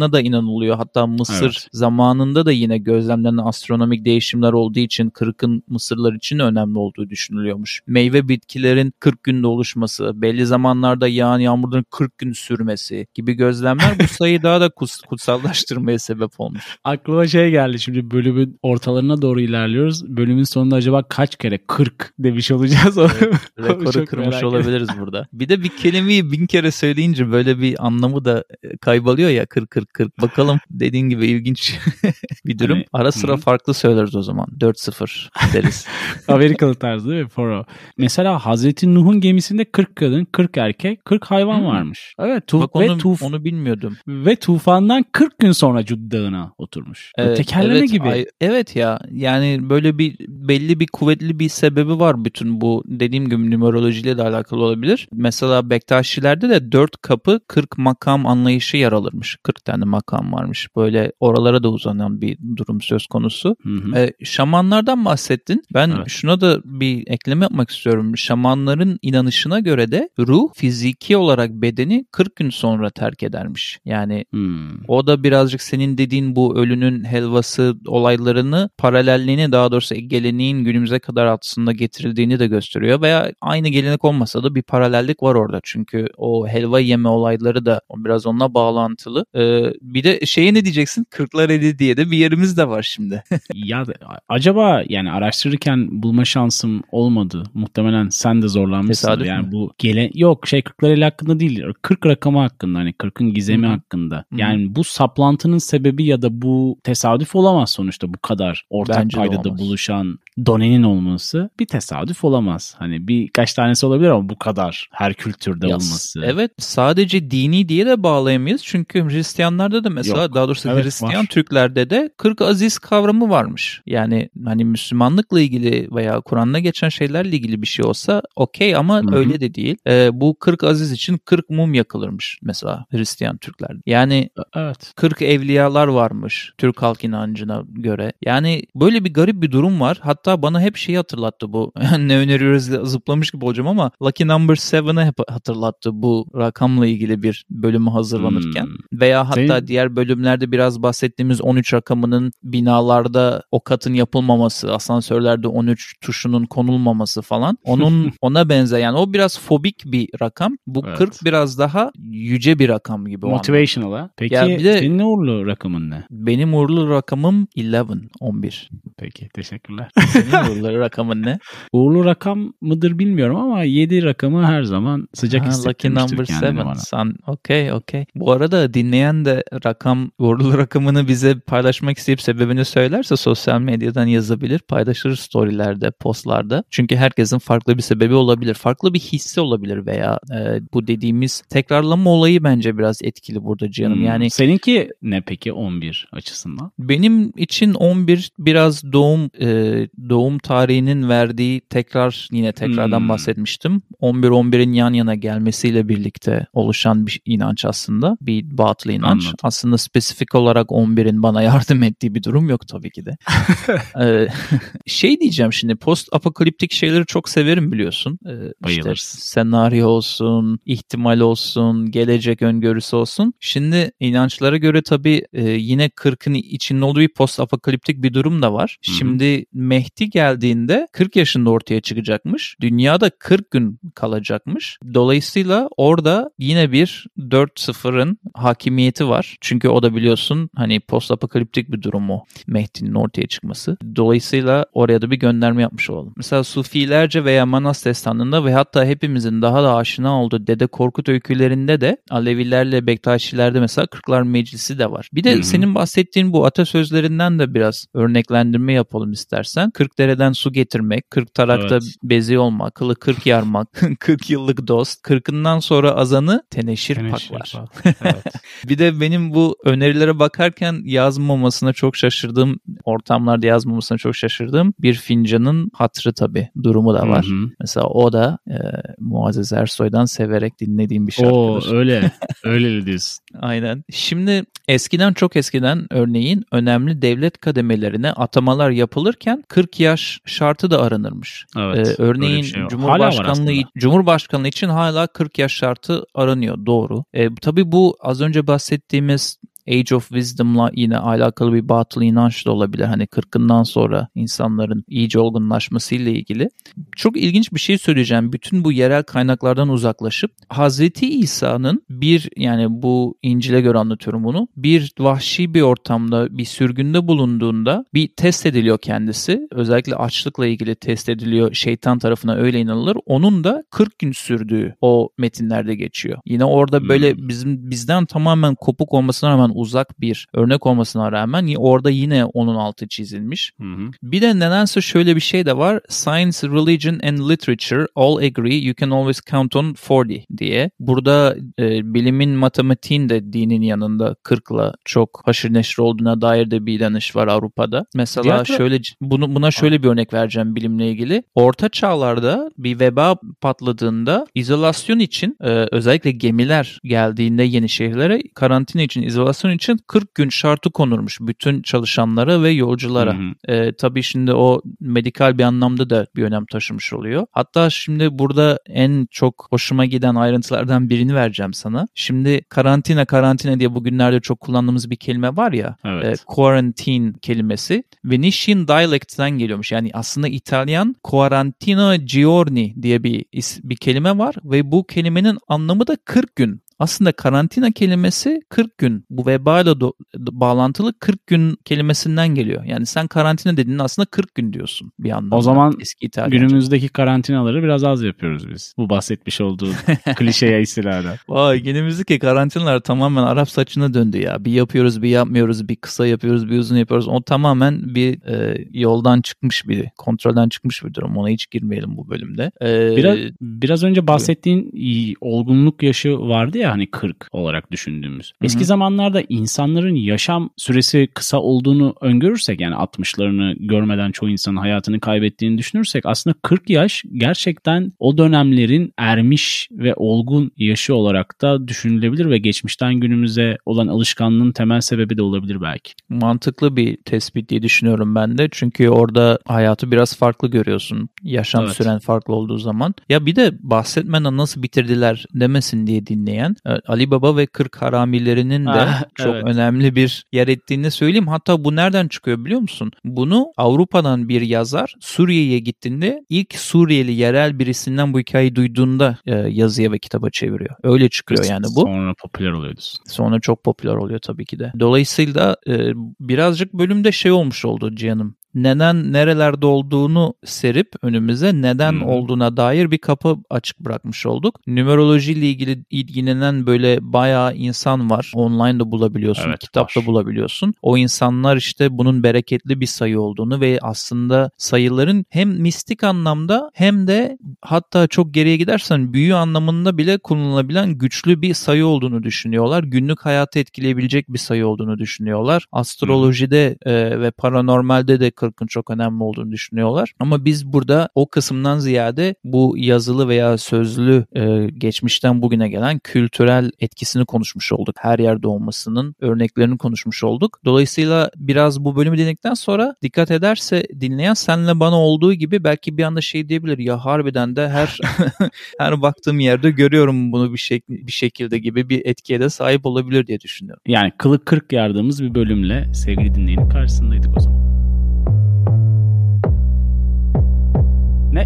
kutsallığına 0.00 0.12
da 0.12 0.20
inanılıyor. 0.20 0.76
Hatta 0.76 1.06
Mısır 1.06 1.44
Evet. 1.44 1.68
zamanında 1.72 2.46
da 2.46 2.52
yine 2.52 2.78
gözlemlenen 2.78 3.44
astronomik 3.44 4.04
değişimler 4.04 4.52
olduğu 4.52 4.78
için 4.78 5.10
40'ın 5.10 5.62
Mısırlar 5.68 6.12
için 6.12 6.38
önemli 6.38 6.78
olduğu 6.78 7.10
düşünülüyormuş. 7.10 7.80
Meyve 7.86 8.28
bitkilerin 8.28 8.92
40 9.00 9.24
günde 9.24 9.46
oluşması, 9.46 10.12
belli 10.14 10.46
zamanlarda 10.46 11.08
yağan 11.08 11.38
yağmurların 11.38 11.86
40 11.90 12.18
gün 12.18 12.32
sürmesi 12.32 13.06
gibi 13.14 13.32
gözlemler 13.32 13.98
bu 13.98 14.08
sayıyı 14.14 14.42
daha 14.42 14.60
da 14.60 14.66
kus- 14.66 15.06
kutsallaştırmaya 15.06 15.98
sebep 15.98 16.40
olmuş. 16.40 16.78
Aklıma 16.84 17.26
şey 17.26 17.50
geldi 17.50 17.78
şimdi 17.78 18.10
bölümün 18.10 18.58
ortalarına 18.62 19.22
doğru 19.22 19.40
ilerliyoruz. 19.40 20.04
Bölümün 20.08 20.44
sonunda 20.44 20.76
acaba 20.76 21.02
kaç 21.02 21.36
kere 21.36 21.58
40 21.66 22.14
demiş 22.18 22.50
olacağız. 22.50 22.98
Onu 22.98 23.10
Rekoru 23.58 24.04
kırmış 24.04 24.42
olabiliriz 24.42 24.88
burada. 25.00 25.26
Bir 25.32 25.48
de 25.48 25.62
bir 25.62 25.68
kelimeyi 25.68 26.32
bin 26.32 26.46
kere 26.46 26.70
söyleyince 26.70 27.32
böyle 27.32 27.58
bir 27.58 27.86
anlamı 27.86 28.24
da 28.24 28.44
e, 28.62 28.76
kayboluyor 28.76 29.30
ya 29.30 29.46
40 29.46 29.70
40 29.70 29.89
40. 29.92 30.20
Bakalım 30.22 30.58
dediğin 30.70 31.08
gibi 31.08 31.26
ilginç 31.26 31.78
bir 32.46 32.58
durum. 32.58 32.74
Hani, 32.76 32.84
Ara 32.92 33.12
sıra 33.12 33.32
hı. 33.32 33.36
farklı 33.36 33.74
söyleriz 33.74 34.16
o 34.16 34.22
zaman. 34.22 34.46
4-0 34.60 35.28
deriz. 35.52 35.86
Amerikalı 36.28 36.74
tarzı 36.74 37.10
değil 37.10 37.22
mi? 37.22 37.28
Foro. 37.28 37.64
Mesela 37.98 38.38
Hazreti 38.38 38.94
Nuh'un 38.94 39.20
gemisinde 39.20 39.64
40 39.64 39.96
kadın, 39.96 40.24
40 40.32 40.56
erkek, 40.56 41.04
40 41.04 41.24
hayvan 41.24 41.58
Hmm. 41.58 41.66
varmış. 41.66 42.14
Evet. 42.18 42.46
Tuf 42.46 42.62
Bak 42.62 42.76
ve, 42.76 42.90
onu, 42.90 42.98
tuf 42.98 43.22
onu 43.22 43.44
bilmiyordum. 43.44 43.96
ve 44.08 44.36
tufandan 44.36 45.04
40 45.12 45.38
gün 45.38 45.52
sonra 45.52 45.84
Cud 45.84 46.12
Dağı'na 46.12 46.52
oturmuş. 46.58 47.12
Evet, 47.18 47.36
Tekerleme 47.36 47.78
evet, 47.78 47.90
gibi. 47.90 48.08
ay- 48.08 48.26
evet 48.40 48.76
ya 48.76 48.98
yani 49.12 49.58
böyle 49.70 49.98
bir 49.98 50.16
belli 50.28 50.80
bir 50.80 50.86
kuvvetli 50.86 51.38
bir 51.38 51.48
sebebi 51.48 51.98
var 52.00 52.24
bütün 52.24 52.60
bu 52.60 52.82
dediğim 52.86 53.24
gibi 53.28 53.50
numerolojiyle 53.50 54.18
de 54.18 54.22
alakalı 54.22 54.62
olabilir. 54.62 55.08
Mesela 55.12 55.70
Bektaşilerde 55.70 56.48
de 56.48 56.72
4 56.72 57.02
kapı 57.02 57.40
40 57.48 57.78
makam 57.78 58.26
anlayışı 58.26 58.76
yer 58.76 58.92
alırmış. 58.92 59.36
40 59.42 59.64
tane 59.64 59.79
makam 59.84 60.32
varmış. 60.32 60.68
Böyle 60.76 61.12
oralara 61.20 61.62
da 61.62 61.68
uzanan 61.70 62.20
bir 62.20 62.38
durum 62.56 62.80
söz 62.80 63.06
konusu. 63.06 63.56
Hı 63.62 63.68
hı. 63.68 63.98
E, 63.98 64.12
şamanlardan 64.24 65.04
bahsettin. 65.04 65.62
Ben 65.74 65.90
Evet. 65.96 66.08
şuna 66.08 66.40
da 66.40 66.60
bir 66.64 67.04
ekleme 67.06 67.44
yapmak 67.44 67.70
istiyorum. 67.70 68.16
Şamanların 68.16 68.98
inanışına 69.02 69.60
göre 69.60 69.92
de 69.92 70.08
ruh 70.18 70.48
fiziki 70.54 71.16
olarak 71.16 71.50
bedeni 71.50 72.04
40 72.12 72.36
gün 72.36 72.50
sonra 72.50 72.90
terk 72.90 73.22
edermiş. 73.22 73.78
Yani 73.84 74.24
Hmm. 74.30 74.84
o 74.88 75.06
da 75.06 75.22
birazcık 75.22 75.62
senin 75.62 75.98
dediğin 75.98 76.36
bu 76.36 76.56
ölünün 76.58 77.04
helvası 77.04 77.76
olaylarını 77.86 78.70
paralelliğini 78.78 79.52
daha 79.52 79.72
doğrusu 79.72 79.94
geleneğin 79.94 80.64
günümüze 80.64 80.98
kadar 80.98 81.26
aslında 81.26 81.72
getirildiğini 81.72 82.38
de 82.38 82.46
gösteriyor. 82.46 83.00
Veya 83.02 83.32
aynı 83.40 83.68
gelenek 83.68 84.04
olmasa 84.04 84.42
da 84.42 84.54
bir 84.54 84.62
paralellik 84.62 85.22
var 85.22 85.34
orada. 85.34 85.60
Çünkü 85.62 86.06
o 86.16 86.46
helva 86.48 86.80
yeme 86.80 87.08
olayları 87.08 87.66
da 87.66 87.80
biraz 87.96 88.26
onunla 88.26 88.54
bağlantılı. 88.54 89.24
Ee, 89.34 89.59
bir 89.82 90.04
de 90.04 90.26
şeye 90.26 90.54
ne 90.54 90.64
diyeceksin? 90.64 91.06
Kırklar 91.10 91.50
eli 91.50 91.78
diye 91.78 91.96
de 91.96 92.10
bir 92.10 92.18
yerimiz 92.18 92.56
de 92.56 92.68
var 92.68 92.82
şimdi. 92.82 93.22
ya 93.54 93.84
acaba 94.28 94.82
yani 94.88 95.12
araştırırken 95.12 96.02
bulma 96.02 96.24
şansım 96.24 96.82
olmadı. 96.92 97.42
Muhtemelen 97.54 98.08
sen 98.08 98.42
de 98.42 98.48
zorlanmışsın. 98.48 99.08
Tesadüf 99.08 99.26
Yani 99.26 99.46
mü? 99.46 99.52
bu 99.52 99.72
gele 99.78 100.10
yok 100.14 100.48
şey 100.48 100.60
40'lar 100.60 100.92
eli 100.92 101.04
hakkında 101.04 101.40
değil. 101.40 101.62
40 101.82 102.06
rakamı 102.06 102.38
hakkında 102.38 102.78
hani 102.78 102.90
40'ın 102.90 103.34
gizemi 103.34 103.66
Hı 103.66 103.70
hı. 103.70 103.74
hakkında. 103.74 104.24
Yani 104.36 104.74
bu 104.76 104.84
saplantının 104.84 105.58
sebebi 105.58 106.04
ya 106.04 106.22
da 106.22 106.42
bu 106.42 106.78
tesadüf 106.84 107.34
olamaz 107.36 107.70
sonuçta 107.70 108.14
bu 108.14 108.18
kadar 108.18 108.64
ortak 108.70 109.04
Bence 109.04 109.16
paydada 109.18 109.48
olmaz. 109.48 109.60
buluşan 109.60 110.18
donenin 110.46 110.82
olması 110.82 111.50
bir 111.60 111.66
tesadüf 111.66 112.24
olamaz. 112.24 112.74
Hani 112.78 113.08
birkaç 113.08 113.54
tanesi 113.54 113.86
olabilir 113.86 114.08
ama 114.08 114.28
bu 114.28 114.38
kadar 114.38 114.88
her 114.92 115.14
kültürde 115.14 115.66
Ya, 115.68 115.76
olması. 115.76 116.20
Evet 116.24 116.50
sadece 116.58 117.30
dini 117.30 117.68
diye 117.68 117.86
de 117.86 118.02
bağlayamayız. 118.02 118.62
Çünkü 118.64 119.04
Hristiyanlarda 119.04 119.84
da 119.84 119.90
mesela 119.90 120.22
Yok. 120.22 120.34
daha 120.34 120.48
doğrusu 120.48 120.68
Evet, 120.70 120.84
Hristiyan 120.84 121.22
var. 121.22 121.26
Türklerde 121.26 121.90
de 121.90 122.10
40 122.18 122.42
aziz 122.42 122.78
kavramı 122.78 123.30
varmış. 123.30 123.82
Yani 123.86 124.30
hani 124.44 124.64
Müslümanlıkla 124.64 125.40
ilgili 125.40 125.88
veya 125.94 126.20
Kur'an'da 126.20 126.58
geçen 126.58 126.88
şeylerle 126.88 127.30
ilgili 127.36 127.62
bir 127.62 127.66
şey 127.66 127.84
olsa 127.84 128.22
okey 128.36 128.76
ama 128.76 129.00
Hı 129.02 129.06
hı. 129.06 129.14
öyle 129.16 129.40
de 129.40 129.54
değil. 129.54 129.76
Ee, 129.86 130.08
bu 130.12 130.38
40 130.38 130.64
aziz 130.64 130.92
için 130.92 131.18
40 131.24 131.50
mum 131.50 131.74
yakılırmış 131.74 132.38
mesela 132.42 132.84
Hristiyan 132.90 133.36
Türklerde. 133.36 133.80
Yani 133.86 134.30
Evet. 134.56 134.92
40 134.96 135.22
evliyalar 135.22 135.88
varmış 135.88 136.52
Türk 136.58 136.82
halk 136.82 137.04
inancına 137.04 137.62
göre. 137.68 138.12
Yani 138.22 138.62
böyle 138.74 139.04
bir 139.04 139.14
garip 139.14 139.42
bir 139.42 139.52
durum 139.52 139.80
var. 139.80 139.98
Hatta 140.02 140.19
bana 140.26 140.60
hep 140.60 140.76
şeyi 140.76 140.96
hatırlattı 140.96 141.52
bu. 141.52 141.72
ne 141.98 142.16
öneriyoruz 142.16 142.64
zıplamış 142.64 143.30
gibi 143.30 143.44
olacağım 143.44 143.68
ama 143.68 143.90
Lucky 144.02 144.28
Number 144.28 144.54
7'ı 144.54 145.04
hep 145.04 145.14
hatırlattı 145.28 145.90
bu 146.02 146.26
rakamla 146.36 146.86
ilgili 146.86 147.22
bir 147.22 147.44
bölümü 147.50 147.90
hazırlanırken. 147.90 148.64
Hmm. 148.64 149.00
Veya 149.00 149.28
hatta 149.28 149.34
Senin- 149.34 149.66
diğer 149.66 149.96
bölümlerde 149.96 150.52
biraz 150.52 150.82
bahsettiğimiz 150.82 151.40
13 151.40 151.74
rakamının 151.74 152.32
binalarda 152.42 153.42
o 153.50 153.64
katın 153.64 153.94
yapılmaması, 153.94 154.74
asansörlerde 154.74 155.48
13 155.48 155.94
tuşunun 156.00 156.46
konulmaması 156.46 157.22
falan. 157.22 157.58
Onun 157.64 158.12
ona 158.20 158.48
benzer 158.48 158.78
yani 158.78 158.98
o 158.98 159.12
biraz 159.12 159.38
fobik 159.38 159.82
bir 159.86 160.08
rakam. 160.20 160.56
Bu 160.66 160.82
Evet. 160.86 160.98
40 160.98 161.24
biraz 161.24 161.58
daha 161.58 161.90
yüce 162.10 162.58
bir 162.58 162.68
rakam 162.68 163.06
gibi. 163.06 163.26
Motivational 163.26 163.92
ha. 163.92 164.10
Peki 164.16 164.34
Ya 164.34 164.48
bir 164.48 164.64
de- 164.64 164.78
senin 164.78 164.98
uğurlu 164.98 165.46
rakamın 165.46 165.90
ne? 165.90 166.04
Benim 166.10 166.54
uğurlu 166.54 166.90
rakamım 166.90 167.46
11, 167.56 168.08
11. 168.20 168.70
Peki 168.98 169.28
teşekkürler. 169.28 169.88
Senin 170.10 170.50
uğurlu 170.50 170.78
rakamın 170.78 171.22
ne? 171.22 171.38
Uğurlu 171.72 172.04
rakam 172.04 172.52
mıdır 172.60 172.98
bilmiyorum 172.98 173.36
ama 173.36 173.62
7 173.64 174.04
rakamı 174.04 174.46
her 174.46 174.62
zaman 174.62 175.08
sıcak 175.14 175.46
Ha, 175.46 175.50
Lucky 175.66 175.94
number 175.94 176.26
kendini 176.26 176.46
7. 176.46 176.56
bana. 176.56 176.74
Sen 176.74 177.14
okey 177.26 177.72
okey. 177.72 178.04
Bu 178.14 178.32
arada 178.32 178.74
dinleyen 178.74 179.24
de 179.24 179.44
rakam, 179.64 180.10
uğurlu 180.18 180.58
rakamını 180.58 181.08
bize 181.08 181.40
paylaşmak 181.40 181.98
isteyip 181.98 182.20
sebebini 182.20 182.64
söylerse 182.64 183.16
sosyal 183.16 183.60
medyadan 183.60 184.06
yazabilir. 184.06 184.58
Paylaşır 184.58 185.16
storylerde, 185.16 185.90
postlarda. 185.90 186.64
Çünkü 186.70 186.96
herkesin 186.96 187.38
farklı 187.38 187.76
bir 187.76 187.82
sebebi 187.82 188.14
olabilir. 188.14 188.54
Farklı 188.54 188.94
bir 188.94 188.98
hissi 188.98 189.40
olabilir 189.40 189.86
veya 189.86 190.18
e, 190.34 190.60
bu 190.74 190.86
dediğimiz 190.86 191.40
tekrarlama 191.40 192.10
olayı 192.10 192.44
bence 192.44 192.78
biraz 192.78 193.02
etkili 193.02 193.44
burada 193.44 193.70
Cihan'ım. 193.70 193.96
Hmm. 193.96 194.04
Yani 194.04 194.30
Seninki 194.30 194.88
ne 195.02 195.20
peki 195.20 195.52
11 195.52 196.08
açısından? 196.12 196.72
Benim 196.78 197.32
için 197.36 197.74
11 197.74 198.30
biraz 198.38 198.92
doğum 198.92 199.30
e, 199.40 199.88
doğum 200.08 200.38
tarihinin 200.38 201.08
verdiği 201.08 201.60
tekrar 201.60 202.28
yine 202.32 202.52
tekrardan 202.52 203.00
Hmm. 203.00 203.08
bahsetmiştim. 203.08 203.82
11-11'in 204.00 204.72
yan 204.72 204.92
yana 204.92 205.14
gelmesiyle 205.14 205.88
birlikte 205.88 206.46
oluşan 206.52 207.06
bir 207.06 207.20
inanç 207.24 207.64
aslında. 207.64 208.16
Bir 208.20 208.58
batıl 208.58 208.90
inanç. 208.90 209.22
Anladım. 209.22 209.36
Aslında 209.42 209.78
spesifik 209.78 210.34
olarak 210.34 210.72
11'in 210.72 211.22
bana 211.22 211.42
yardım 211.42 211.82
ettiği 211.82 212.14
bir 212.14 212.22
durum 212.22 212.48
yok 212.48 212.68
tabii 212.68 212.90
ki 212.90 213.06
de. 213.06 213.16
Ee, 214.00 214.28
şey 214.86 215.20
diyeceğim 215.20 215.52
şimdi 215.52 215.76
post 215.76 216.08
apokaliptik 216.12 216.72
şeyleri 216.72 217.06
çok 217.06 217.28
severim 217.28 217.72
biliyorsun. 217.72 218.18
Ee, 218.26 218.30
işte 218.30 218.52
Bayılırsın. 218.64 219.18
senaryo 219.18 219.88
olsun, 219.88 220.58
ihtimal 220.66 221.20
olsun, 221.20 221.90
gelecek 221.90 222.42
öngörüsü 222.42 222.96
olsun. 222.96 223.32
Şimdi 223.40 223.92
inançlara 224.00 224.56
göre 224.56 224.82
tabii 224.82 225.22
e, 225.32 225.50
yine 225.50 225.86
40'ın 225.86 226.34
içinde 226.34 226.84
olduğu 226.84 227.00
bir 227.00 227.14
post 227.14 227.40
apokaliptik 227.40 228.02
bir 228.02 228.14
durum 228.14 228.42
da 228.42 228.52
var. 228.52 228.76
Hı. 228.86 228.92
Şimdi 228.92 229.44
Mehdi 229.52 229.89
geldiğinde 229.98 230.88
40 230.92 231.16
yaşında 231.16 231.50
ortaya 231.50 231.80
çıkacakmış. 231.80 232.56
Dünyada 232.60 233.10
40 233.10 233.50
gün 233.50 233.78
kalacakmış. 233.94 234.78
Dolayısıyla 234.94 235.68
orada 235.76 236.30
yine 236.38 236.72
bir 236.72 237.06
4-0'ın 237.18 238.18
hakimiyeti 238.34 239.08
var. 239.08 239.36
Çünkü 239.40 239.68
o 239.68 239.82
da 239.82 239.94
biliyorsun 239.94 240.50
hani 240.56 240.80
post 240.80 241.10
apokaliptik 241.10 241.72
bir 241.72 241.82
durum 241.82 242.10
o. 242.10 242.24
Mehdi'nin 242.46 242.94
ortaya 242.94 243.26
çıkması. 243.26 243.76
Dolayısıyla 243.96 244.66
oraya 244.72 245.02
da 245.02 245.10
bir 245.10 245.16
gönderme 245.16 245.62
yapmış 245.62 245.90
olalım. 245.90 246.12
Mesela 246.16 246.44
Sufilerce 246.44 247.24
veya 247.24 247.46
Manas 247.46 247.84
destanında 247.84 248.44
ve 248.44 248.52
hatta 248.52 248.84
hepimizin 248.84 249.42
daha 249.42 249.62
da 249.62 249.76
aşina 249.76 250.22
olduğu 250.22 250.46
Dede 250.46 250.66
Korkut 250.66 251.08
öykülerinde 251.08 251.80
de 251.80 251.96
Alevilerle 252.10 252.86
Bektaşilerde 252.86 253.60
mesela 253.60 253.86
Kırklar 253.86 254.22
Meclisi 254.22 254.78
de 254.78 254.90
var. 254.90 255.08
Bir 255.12 255.24
de 255.24 255.42
senin 255.42 255.74
bahsettiğin 255.74 256.32
bu 256.32 256.46
atasözlerinden 256.46 257.38
de 257.38 257.54
biraz 257.54 257.86
örneklendirme 257.94 258.72
yapalım 258.72 259.12
istersen. 259.12 259.70
Kırk 259.80 259.98
dereden 259.98 260.32
su 260.32 260.52
getirmek, 260.52 261.10
kırk 261.10 261.34
tarakta 261.34 261.74
Evet. 261.74 261.82
bezi 262.02 262.38
olmak, 262.38 262.74
kılı 262.74 262.94
kırk 262.96 263.26
yarmak, 263.26 263.68
kırk 264.00 264.30
yıllık 264.30 264.68
dost, 264.68 265.02
kırkından 265.02 265.58
sonra 265.58 265.90
azanı 265.90 266.42
teneşir, 266.50 266.94
Teneşir 266.94 267.28
paklar. 267.30 267.52
pak. 267.84 267.96
Evet. 268.04 268.24
Bir 268.68 268.78
de 268.78 269.00
benim 269.00 269.34
bu 269.34 269.56
önerilere 269.64 270.18
bakarken 270.18 270.82
yazmamasına 270.84 271.72
çok 271.72 271.96
şaşırdığım, 271.96 272.60
ortamlarda 272.84 273.46
yazmamasına 273.46 273.98
çok 273.98 274.16
şaşırdığım 274.16 274.74
bir 274.78 274.94
fincanın 274.94 275.70
hatrı 275.74 276.12
tabii 276.12 276.48
durumu 276.62 276.94
da 276.94 277.08
var. 277.08 277.24
Hı 277.26 277.32
hı. 277.34 277.50
Mesela 277.60 277.86
o 277.86 278.12
da 278.12 278.38
e, 278.48 278.56
Muazzez 278.98 279.52
Ersoy'dan 279.52 280.04
severek 280.04 280.60
dinlediğim 280.60 281.06
bir 281.06 281.16
Oo 281.24 281.60
şarkıdır. 281.60 281.76
öyle. 281.76 282.10
Öyle 282.44 282.86
diyorsun. 282.86 283.24
Aynen. 283.38 283.84
Şimdi 283.90 284.44
eskiden 284.68 285.12
çok 285.12 285.36
eskiden 285.36 285.86
örneğin 285.90 286.44
önemli 286.52 287.02
devlet 287.02 287.38
kademelerine 287.38 288.12
atamalar 288.12 288.70
yapılırken 288.70 289.44
40 289.48 289.80
yaş 289.80 290.20
şartı 290.24 290.70
da 290.70 290.82
aranırmış. 290.82 291.46
Evet. 291.58 291.88
Ee, 291.88 292.02
örneğin 292.02 292.42
şey 292.42 292.62
Cumhurbaşkanlığı. 292.68 293.52
Cumhurbaşkanlığı 293.78 294.48
için 294.48 294.68
hala 294.68 295.06
40 295.06 295.38
yaş 295.38 295.52
şartı 295.52 296.04
aranıyor. 296.14 296.66
Doğru. 296.66 297.04
Ee, 297.14 297.34
tabii 297.34 297.72
bu 297.72 297.96
az 298.00 298.20
önce 298.20 298.46
bahsettiğimiz 298.46 299.38
Age 299.70 299.94
of 299.94 300.08
Wisdom'la 300.08 300.70
yine 300.74 300.98
alakalı 300.98 301.52
bir 301.52 301.68
batıl 301.68 302.02
inanç 302.02 302.46
da 302.46 302.52
olabilir. 302.52 302.84
Hani 302.84 303.04
40'ından 303.04 303.64
sonra 303.64 304.08
insanların 304.14 304.84
iyice 304.88 305.18
olgunlaşması 305.20 305.94
ile 305.94 306.12
ilgili. 306.12 306.48
Çok 306.96 307.16
ilginç 307.16 307.52
bir 307.52 307.60
şey 307.60 307.78
söyleyeceğim. 307.78 308.32
Bütün 308.32 308.64
bu 308.64 308.72
yerel 308.72 309.02
kaynaklardan 309.02 309.68
uzaklaşıp 309.68 310.30
Hazreti 310.48 311.08
İsa'nın 311.18 311.82
bir 311.90 312.28
yani 312.36 312.66
bu 312.82 313.18
İncil'e 313.22 313.60
göre 313.60 313.78
anlatıyorum 313.78 314.24
bunu. 314.24 314.48
Bir 314.56 314.92
vahşi 314.98 315.54
bir 315.54 315.62
ortamda 315.62 316.38
bir 316.38 316.44
sürgünde 316.44 317.08
bulunduğunda 317.08 317.84
bir 317.94 318.08
test 318.08 318.46
ediliyor 318.46 318.78
kendisi. 318.78 319.48
Özellikle 319.50 319.94
açlıkla 319.94 320.46
ilgili 320.46 320.74
test 320.74 321.08
ediliyor. 321.08 321.54
Şeytan 321.54 321.98
tarafına 321.98 322.34
öyle 322.34 322.60
inanılır. 322.60 322.96
Onun 323.06 323.44
da 323.44 323.64
40 323.70 323.98
gün 323.98 324.12
sürdüğü 324.12 324.74
o 324.80 325.08
metinlerde 325.18 325.74
geçiyor. 325.74 326.18
Yine 326.26 326.44
orada 326.44 326.88
böyle 326.88 327.12
Hmm. 327.12 327.28
bizim 327.28 327.70
bizden 327.70 328.06
tamamen 328.06 328.54
kopuk 328.54 328.94
olmasına 328.94 329.30
rağmen 329.30 329.50
uzak 329.60 330.00
bir 330.00 330.26
örnek 330.32 330.66
olmasına 330.66 331.12
rağmen 331.12 331.54
orada 331.56 331.90
yine 331.90 332.24
onun 332.24 332.56
altı 332.56 332.88
çizilmiş. 332.88 333.52
Hı 333.60 333.66
hı. 333.66 333.90
Bir 334.02 334.22
de 334.22 334.36
nedense 334.36 334.80
şöyle 334.80 335.16
bir 335.16 335.20
şey 335.20 335.46
de 335.46 335.56
var. 335.56 335.80
Science, 335.88 336.48
religion 336.48 337.00
and 337.08 337.30
literature 337.30 337.86
all 337.94 338.16
agree 338.16 338.54
you 338.54 338.74
can 338.80 338.90
always 338.90 339.20
count 339.30 339.56
on 339.56 339.74
40 339.88 340.38
diye. 340.38 340.70
Burada 340.80 341.36
e, 341.58 341.94
bilimin 341.94 342.30
matematiğin 342.30 343.08
de 343.08 343.32
dinin 343.32 343.62
yanında 343.62 344.16
40'la 344.24 344.74
çok 344.84 345.22
haşır 345.24 345.54
neşir 345.54 345.78
olduğuna 345.78 346.20
dair 346.20 346.50
de 346.50 346.66
bir 346.66 346.80
inanış 346.80 347.16
var 347.16 347.28
Avrupa'da. 347.28 347.86
Mesela 347.94 348.24
Diğer 348.24 348.44
şöyle 348.44 348.80
bunu 349.00 349.34
buna 349.34 349.50
şöyle 349.50 349.82
bir 349.82 349.88
örnek 349.88 350.12
vereceğim 350.12 350.56
bilimle 350.56 350.90
ilgili. 350.90 351.22
Orta 351.34 351.68
çağlarda 351.68 352.50
bir 352.58 352.80
veba 352.80 353.16
patladığında 353.40 354.26
izolasyon 354.34 354.98
için 354.98 355.36
e, 355.40 355.48
özellikle 355.72 356.10
gemiler 356.10 356.78
geldiğinde 356.84 357.42
yeni 357.42 357.68
şehirlere 357.68 358.22
karantina 358.34 358.82
için 358.82 359.02
izolasyon 359.02 359.39
için 359.48 359.78
40 359.86 360.14
gün 360.14 360.28
şartı 360.28 360.70
konurmuş 360.70 361.18
bütün 361.20 361.62
çalışanlara 361.62 362.42
ve 362.42 362.50
yolculara. 362.50 363.14
Hı 363.14 363.18
hı. 363.18 363.52
E, 363.52 363.72
tabii 363.72 364.02
şimdi 364.02 364.32
o 364.32 364.62
medikal 364.80 365.38
bir 365.38 365.44
anlamda 365.44 365.90
da 365.90 366.06
bir 366.16 366.24
önem 366.24 366.46
taşımış 366.46 366.92
oluyor. 366.92 367.26
Hatta 367.32 367.70
şimdi 367.70 368.18
burada 368.18 368.58
en 368.66 369.06
çok 369.10 369.46
hoşuma 369.50 369.84
giden 369.84 370.14
ayrıntılardan 370.14 370.90
birini 370.90 371.14
vereceğim 371.14 371.54
sana. 371.54 371.86
Şimdi 371.94 372.40
karantina 372.48 373.04
karantina 373.04 373.60
diye 373.60 373.74
bugünlerde 373.74 374.20
çok 374.20 374.40
kullandığımız 374.40 374.90
bir 374.90 374.96
kelime 374.96 375.36
var 375.36 375.52
ya. 375.52 375.76
Evet. 375.84 376.20
E, 376.20 376.24
quarantine 376.26 377.12
kelimesi 377.22 377.84
Venetian 378.04 378.68
dialect'ten 378.68 379.30
geliyormuş. 379.30 379.72
Yani 379.72 379.90
aslında 379.94 380.28
İtalyan 380.28 380.96
quarantino 381.02 381.96
giorni 381.96 382.82
diye 382.82 383.02
bir 383.02 383.24
bir 383.62 383.76
kelime 383.76 384.18
var 384.18 384.34
ve 384.44 384.72
bu 384.72 384.86
kelimenin 384.86 385.38
anlamı 385.48 385.86
da 385.86 385.96
40 386.04 386.36
gün. 386.36 386.62
Aslında 386.80 387.12
karantina 387.12 387.70
kelimesi 387.72 388.40
40 388.48 388.78
gün. 388.78 389.04
Bu 389.10 389.26
vebayla 389.26 389.72
do- 389.72 389.92
bağlantılı 390.16 390.92
40 390.98 391.26
gün 391.26 391.56
kelimesinden 391.64 392.28
geliyor. 392.28 392.64
Yani 392.64 392.86
sen 392.86 393.06
karantina 393.06 393.56
dediğinde 393.56 393.82
aslında 393.82 394.06
40 394.06 394.34
gün 394.34 394.52
diyorsun 394.52 394.92
bir 394.98 395.10
anlamda. 395.10 395.36
O 395.36 395.42
zaman 395.42 395.74
eski 395.80 396.06
İtalyanca. 396.06 396.36
Günümüzdeki 396.36 396.88
karantinaları 396.88 397.62
biraz 397.62 397.84
az 397.84 398.02
yapıyoruz 398.02 398.50
biz. 398.50 398.74
Bu 398.78 398.90
bahsetmiş 398.90 399.40
olduğu 399.40 399.70
klişeye 400.16 400.60
istinaden. 400.60 401.16
Vay 401.28 401.60
günümüzdeki 401.60 402.18
karantinalar 402.18 402.80
tamamen 402.80 403.22
Arap 403.22 403.50
saçına 403.50 403.94
döndü 403.94 404.18
ya. 404.18 404.44
Bir 404.44 404.52
yapıyoruz 404.52 405.02
bir 405.02 405.08
yapmıyoruz 405.08 405.68
bir 405.68 405.76
kısa 405.76 406.06
yapıyoruz 406.06 406.50
bir 406.50 406.58
uzun 406.58 406.76
yapıyoruz. 406.76 407.08
O 407.08 407.22
tamamen 407.22 407.94
bir 407.94 408.22
e, 408.26 408.66
yoldan 408.72 409.20
çıkmış 409.20 409.68
bir 409.68 409.84
kontrolden 409.98 410.48
çıkmış 410.48 410.84
bir 410.84 410.94
durum. 410.94 411.16
Ona 411.16 411.28
hiç 411.28 411.50
girmeyelim 411.50 411.96
bu 411.96 412.08
bölümde. 412.08 412.50
E, 412.62 412.96
Biraz, 412.96 413.18
biraz 413.40 413.84
önce 413.84 414.06
bahsettiğin 414.06 414.70
iyi, 414.72 415.14
olgunluk 415.20 415.82
yaşı 415.82 416.18
vardı 416.18 416.58
ya 416.58 416.69
hani 416.70 416.90
40 416.90 417.28
olarak 417.32 417.70
düşündüğümüz. 417.72 418.32
Eski 418.42 418.64
zamanlarda 418.64 419.22
insanların 419.28 419.94
yaşam 419.94 420.50
süresi 420.56 421.08
kısa 421.14 421.38
olduğunu 421.38 421.94
öngörürsek 422.00 422.60
yani 422.60 422.74
60'larını 422.74 423.66
görmeden 423.66 424.12
çoğu 424.12 424.28
insanın 424.28 424.56
hayatını 424.56 425.00
kaybettiğini 425.00 425.58
düşünürsek 425.58 426.06
aslında 426.06 426.36
40 426.42 426.70
yaş 426.70 427.04
gerçekten 427.12 427.92
o 427.98 428.18
dönemlerin 428.18 428.92
ermiş 428.98 429.68
ve 429.72 429.94
olgun 429.96 430.52
yaşı 430.56 430.94
olarak 430.94 431.40
da 431.42 431.68
düşünülebilir 431.68 432.30
ve 432.30 432.38
geçmişten 432.38 432.94
günümüze 432.94 433.58
olan 433.66 433.86
alışkanlığın 433.86 434.52
temel 434.52 434.80
sebebi 434.80 435.16
de 435.16 435.22
olabilir 435.22 435.60
belki. 435.62 435.92
mantıklı 436.08 436.76
bir 436.76 436.96
tespit 436.96 437.48
diye 437.48 437.62
düşünüyorum 437.62 438.14
ben 438.14 438.38
de. 438.38 438.48
Çünkü 438.50 438.88
orada 438.88 439.38
hayatı 439.46 439.90
biraz 439.90 440.16
farklı 440.16 440.48
görüyorsun. 440.48 441.08
Yaşam 441.22 441.64
Evet. 441.64 441.74
süren 441.76 441.98
farklı 441.98 442.34
olduğu 442.34 442.58
zaman. 442.58 442.94
Ya 443.08 443.26
bir 443.26 443.36
de 443.36 443.52
bahsetmeden 443.60 444.36
nasıl 444.36 444.62
bitirdiler 444.62 445.26
demesin 445.34 445.86
diye 445.86 446.06
dinleyen 446.06 446.56
Ali 446.86 447.10
Baba 447.10 447.36
ve 447.36 447.46
Kırk 447.46 447.82
Haramilerinin 447.82 448.66
de 448.66 448.70
Ah, 448.70 449.02
çok 449.14 449.34
evet. 449.34 449.44
önemli 449.46 449.96
bir 449.96 450.24
yer 450.32 450.48
ettiğini 450.48 450.90
söyleyeyim. 450.90 451.28
Hatta 451.28 451.64
bu 451.64 451.76
nereden 451.76 452.08
çıkıyor 452.08 452.44
biliyor 452.44 452.60
musun? 452.60 452.90
Bunu 453.04 453.46
Avrupa'dan 453.56 454.28
bir 454.28 454.40
yazar 454.40 454.94
Suriye'ye 455.00 455.58
gittiğinde 455.58 456.24
ilk 456.28 456.54
Suriyeli 456.54 457.12
yerel 457.12 457.58
birisinden 457.58 458.12
bu 458.12 458.18
hikayeyi 458.20 458.54
duyduğunda 458.56 459.18
e, 459.26 459.34
yazıya 459.34 459.92
ve 459.92 459.98
kitaba 459.98 460.30
çeviriyor. 460.30 460.76
Öyle 460.82 461.08
çıkıyor 461.08 461.44
yani 461.44 461.64
bu. 461.76 461.80
Sonra 461.80 462.14
popüler 462.22 462.50
oluyordu. 462.50 462.80
Sonra 463.06 463.40
çok 463.40 463.64
popüler 463.64 463.94
oluyor 463.94 464.20
tabii 464.20 464.44
ki 464.44 464.58
de. 464.58 464.72
Dolayısıyla 464.80 465.56
e, 465.68 465.78
birazcık 466.20 466.72
bölümde 466.72 467.12
şey 467.12 467.32
olmuş 467.32 467.64
oldu 467.64 467.94
Cihan'ım. 467.94 468.34
Neden 468.54 469.12
nerelerde 469.12 469.66
olduğunu 469.66 470.34
serip 470.44 470.88
önümüze 471.02 471.62
neden 471.62 472.00
hı. 472.00 472.04
olduğuna 472.04 472.56
dair 472.56 472.90
bir 472.90 472.98
kapı 472.98 473.36
açık 473.50 473.80
bırakmış 473.80 474.26
olduk. 474.26 474.60
Numeroloji 474.66 475.32
ile 475.32 475.46
ilgili 475.46 475.84
ilgilenen 475.90 476.66
böyle 476.66 476.98
bayağı 477.00 477.54
insan 477.54 478.10
var. 478.10 478.32
Online 478.34 478.80
da 478.80 478.90
bulabiliyorsun, 478.90 479.48
Evet, 479.48 479.58
kitapta 479.58 480.00
var. 480.00 480.06
bulabiliyorsun. 480.06 480.74
O 480.82 480.96
insanlar 480.98 481.56
işte 481.56 481.98
bunun 481.98 482.22
bereketli 482.22 482.80
bir 482.80 482.86
sayı 482.86 483.20
olduğunu 483.20 483.60
ve 483.60 483.78
aslında 483.82 484.50
sayıların 484.56 485.24
hem 485.30 485.48
mistik 485.50 486.04
anlamda 486.04 486.70
hem 486.74 487.06
de 487.06 487.38
hatta 487.62 488.06
çok 488.06 488.34
geriye 488.34 488.56
gidersen 488.56 489.12
büyü 489.12 489.34
anlamında 489.34 489.98
bile 489.98 490.18
kullanılabilen 490.18 490.98
güçlü 490.98 491.42
bir 491.42 491.54
sayı 491.54 491.86
olduğunu 491.86 492.22
düşünüyorlar. 492.22 492.84
Günlük 492.84 493.20
hayatı 493.20 493.58
etkileyebilecek 493.58 494.28
bir 494.28 494.38
sayı 494.38 494.66
olduğunu 494.66 494.98
düşünüyorlar. 494.98 495.64
Astrolojide 495.72 496.76
e, 496.86 497.20
ve 497.20 497.30
paranormalde 497.30 498.20
de 498.20 498.30
40'ın 498.40 498.66
çok 498.66 498.90
önemli 498.90 499.22
olduğunu 499.22 499.50
düşünüyorlar. 499.50 500.12
Ama 500.20 500.44
biz 500.44 500.66
burada 500.72 501.08
o 501.14 501.28
kısımdan 501.28 501.78
ziyade 501.78 502.34
bu 502.44 502.74
yazılı 502.78 503.28
veya 503.28 503.58
sözlü 503.58 504.24
e, 504.36 504.66
geçmişten 504.66 505.42
bugüne 505.42 505.68
gelen 505.68 505.98
kültürel 505.98 506.70
etkisini 506.80 507.24
konuşmuş 507.24 507.72
olduk. 507.72 507.94
Her 507.98 508.18
yerde 508.18 508.48
olmasının 508.48 509.14
örneklerini 509.20 509.78
konuşmuş 509.78 510.24
olduk. 510.24 510.60
Dolayısıyla 510.64 511.30
biraz 511.36 511.84
bu 511.84 511.96
bölümü 511.96 512.18
dinledikten 512.18 512.54
sonra 512.54 512.94
dikkat 513.02 513.30
ederse 513.30 513.82
dinleyen 514.00 514.34
senle 514.34 514.80
bana 514.80 514.96
olduğu 514.96 515.34
gibi 515.34 515.64
belki 515.64 515.96
bir 515.96 516.02
anda 516.02 516.20
şey 516.20 516.48
diyebilir 516.48 516.78
ya 516.78 517.04
harbiden 517.04 517.56
de 517.56 517.68
her 517.68 517.98
her 518.78 519.02
baktığım 519.02 519.40
yerde 519.40 519.70
görüyorum 519.70 520.32
bunu 520.32 520.52
bir, 520.52 520.58
şek- 520.58 520.88
bir 520.88 521.12
şekilde 521.12 521.58
gibi 521.58 521.88
bir 521.88 522.06
etkiye 522.06 522.40
de 522.40 522.48
sahip 522.48 522.86
olabilir 522.86 523.26
diye 523.26 523.40
düşünüyorum. 523.40 523.82
Yani 523.86 524.12
kılık 524.18 524.46
kırk 524.46 524.72
yardığımız 524.72 525.22
bir 525.22 525.34
bölümle 525.34 525.94
sevgili 525.94 526.34
dinleyenin 526.34 526.68
karşısındaydık 526.68 527.36
o 527.36 527.40
zaman. 527.40 527.69